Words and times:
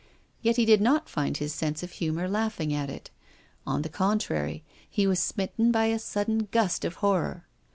Yet 0.41 0.55
he 0.55 0.65
did 0.65 0.81
not 0.81 1.09
find 1.09 1.37
his 1.37 1.53
sense 1.53 1.83
of 1.83 1.91
humour 1.91 2.27
laughing 2.27 2.73
at 2.73 2.89
it. 2.89 3.11
On 3.67 3.83
the 3.83 3.87
con 3.89 4.17
trary, 4.17 4.63
he 4.89 5.05
was 5.05 5.19
smitten 5.19 5.71
by 5.71 5.85
a 5.93 5.99
sudden 5.99 6.47
gust 6.49 6.83
of 6.83 6.95
horror. 7.05 7.45